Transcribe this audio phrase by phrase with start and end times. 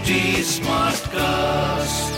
[0.00, 2.08] HT Smartcast.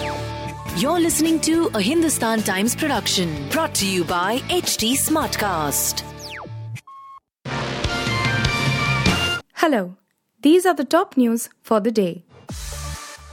[0.80, 6.04] You're listening to a Hindustan Times production brought to you by HT Smartcast.
[9.54, 9.96] Hello,
[10.42, 12.24] these are the top news for the day.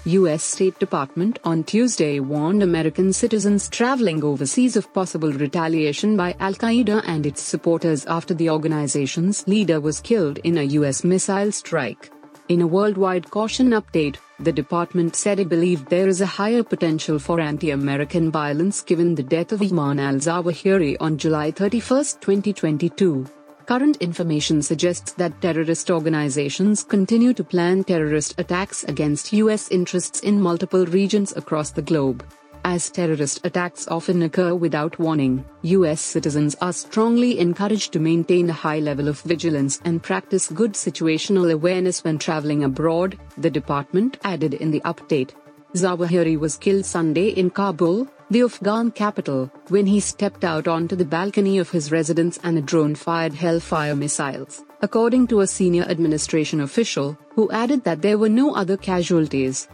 [0.06, 0.44] U.S.
[0.44, 7.04] State Department on Tuesday warned American citizens traveling overseas of possible retaliation by Al Qaeda
[7.06, 11.04] and its supporters after the organization's leader was killed in a U.S.
[11.04, 12.10] missile strike.
[12.50, 17.20] In a worldwide caution update, the department said it believed there is a higher potential
[17.20, 23.28] for anti American violence given the death of Ayman al Zawahiri on July 31, 2022.
[23.68, 29.70] Current information suggests that terrorist organizations continue to plan terrorist attacks against U.S.
[29.70, 32.26] interests in multiple regions across the globe.
[32.66, 36.02] As terrorist attacks often occur without warning, U.S.
[36.02, 41.52] citizens are strongly encouraged to maintain a high level of vigilance and practice good situational
[41.52, 45.32] awareness when traveling abroad, the department added in the update.
[45.74, 51.06] Zawahiri was killed Sunday in Kabul, the Afghan capital, when he stepped out onto the
[51.06, 56.62] balcony of his residence and a drone fired Hellfire missiles, according to a senior administration
[56.62, 59.68] official, who added that there were no other casualties.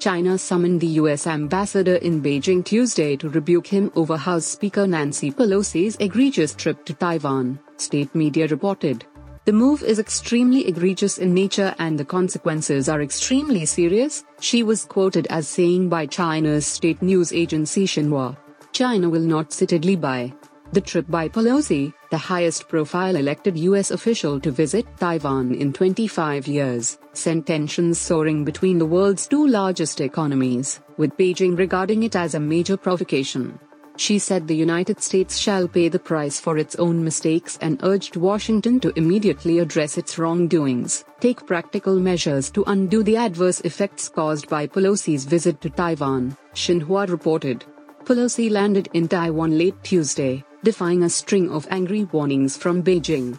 [0.00, 1.26] China summoned the U.S.
[1.26, 6.94] ambassador in Beijing Tuesday to rebuke him over House Speaker Nancy Pelosi's egregious trip to
[6.94, 9.04] Taiwan, state media reported.
[9.44, 14.86] The move is extremely egregious in nature and the consequences are extremely serious, she was
[14.86, 18.38] quoted as saying by China's state news agency Xinhua.
[18.72, 20.32] China will not sit idly by.
[20.72, 23.92] The trip by Pelosi, the highest profile elected U.S.
[23.92, 30.00] official to visit Taiwan in 25 years, sent tensions soaring between the world's two largest
[30.00, 33.58] economies, with Beijing regarding it as a major provocation.
[33.96, 38.16] She said the United States shall pay the price for its own mistakes and urged
[38.16, 44.48] Washington to immediately address its wrongdoings, take practical measures to undo the adverse effects caused
[44.48, 47.64] by Pelosi's visit to Taiwan, Xinhua reported.
[48.04, 53.38] Pelosi landed in Taiwan late Tuesday, defying a string of angry warnings from Beijing.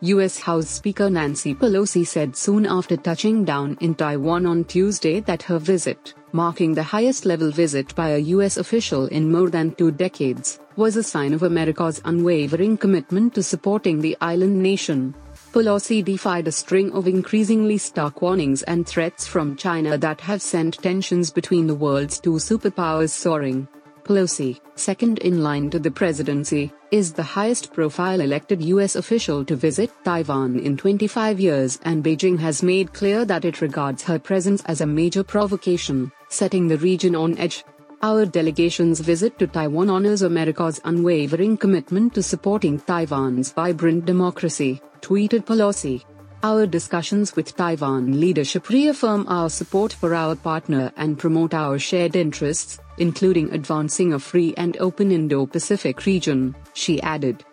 [0.00, 0.38] U.S.
[0.38, 5.58] House Speaker Nancy Pelosi said soon after touching down in Taiwan on Tuesday that her
[5.58, 8.56] visit, marking the highest level visit by a U.S.
[8.56, 14.00] official in more than two decades, was a sign of America's unwavering commitment to supporting
[14.00, 15.14] the island nation.
[15.52, 20.82] Pelosi defied a string of increasingly stark warnings and threats from China that have sent
[20.82, 23.68] tensions between the world's two superpowers soaring.
[24.04, 28.96] Pelosi, second in line to the presidency, is the highest profile elected U.S.
[28.96, 34.02] official to visit Taiwan in 25 years, and Beijing has made clear that it regards
[34.02, 37.64] her presence as a major provocation, setting the region on edge.
[38.02, 45.44] Our delegation's visit to Taiwan honors America's unwavering commitment to supporting Taiwan's vibrant democracy, tweeted
[45.44, 46.04] Pelosi.
[46.44, 52.16] Our discussions with Taiwan leadership reaffirm our support for our partner and promote our shared
[52.16, 57.44] interests, including advancing a free and open Indo Pacific region, she added.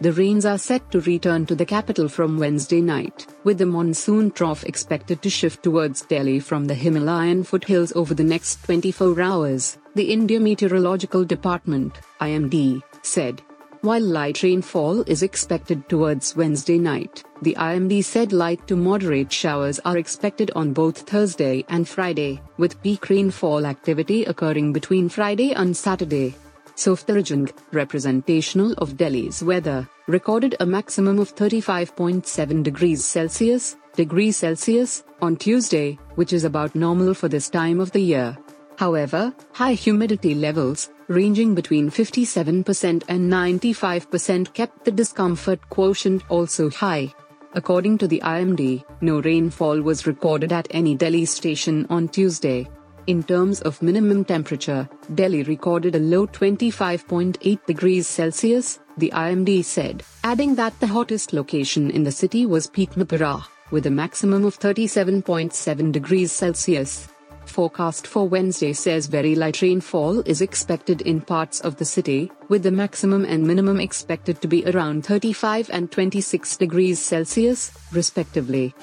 [0.00, 4.30] The rains are set to return to the capital from Wednesday night, with the monsoon
[4.30, 9.76] trough expected to shift towards Delhi from the Himalayan foothills over the next 24 hours,
[9.94, 13.42] the India Meteorological Department, IMD, said.
[13.82, 19.80] While light rainfall is expected towards Wednesday night, the IMD said light to moderate showers
[19.84, 25.76] are expected on both Thursday and Friday, with peak rainfall activity occurring between Friday and
[25.76, 26.34] Saturday.
[26.76, 35.36] Safdarjung, representational of Delhi's weather, recorded a maximum of 35.7 degrees Celsius, degrees Celsius, on
[35.36, 38.36] Tuesday, which is about normal for this time of the year.
[38.76, 47.12] However, high humidity levels, ranging between 57% and 95%, kept the discomfort quotient also high.
[47.52, 52.68] According to the IMD, no rainfall was recorded at any Delhi station on Tuesday.
[53.08, 60.04] In terms of minimum temperature, Delhi recorded a low 25.8 degrees Celsius, the IMD said,
[60.22, 65.90] adding that the hottest location in the city was Pitampura, with a maximum of 37.7
[65.90, 67.08] degrees Celsius.
[67.46, 72.62] Forecast for Wednesday says very light rainfall is expected in parts of the city, with
[72.62, 78.74] the maximum and minimum expected to be around 35 and 26 degrees Celsius, respectively.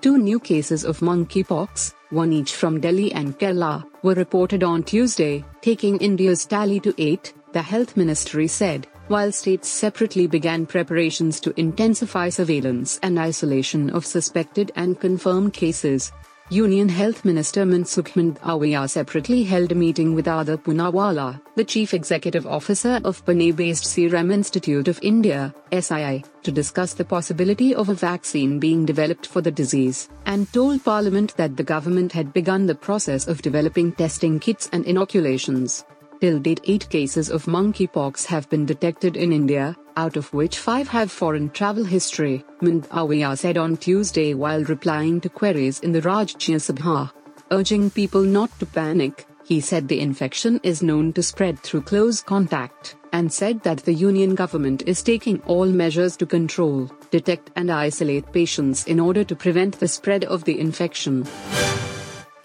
[0.00, 5.44] Two new cases of monkeypox, one each from Delhi and Kerala, were reported on Tuesday,
[5.60, 11.58] taking India's tally to eight, the health ministry said, while states separately began preparations to
[11.58, 16.12] intensify surveillance and isolation of suspected and confirmed cases.
[16.50, 22.46] Union Health Minister Mansukh Mandaviya separately held a meeting with Adar Poonawalla, the Chief Executive
[22.46, 28.58] Officer of Pune-based Serum Institute of India, SII, to discuss the possibility of a vaccine
[28.58, 33.28] being developed for the disease, and told Parliament that the government had begun the process
[33.28, 35.84] of developing testing kits and inoculations.
[36.20, 40.88] Till date, eight cases of monkeypox have been detected in India, out of which five
[40.88, 46.56] have foreign travel history, Mandaviya said on Tuesday while replying to queries in the Rajya
[46.56, 47.12] Sabha.
[47.52, 52.20] Urging people not to panic, he said the infection is known to spread through close
[52.20, 57.70] contact, and said that the union government is taking all measures to control, detect, and
[57.70, 61.24] isolate patients in order to prevent the spread of the infection.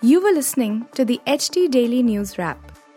[0.02, 2.73] You were listening to the HT Daily News Wrap,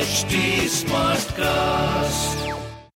[0.00, 2.49] HT Smartcast.